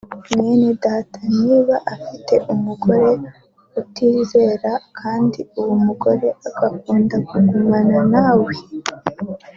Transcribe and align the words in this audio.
“Mwene 0.35 0.69
Data 0.85 1.19
niba 1.39 1.75
afite 1.93 2.33
umugore 2.53 3.09
utizera 3.81 4.71
kandi 4.99 5.39
uwo 5.59 5.73
mugore 5.85 6.27
agakunda 6.47 7.15
kugumana 7.27 7.99
na 8.13 8.29
we 8.41 8.53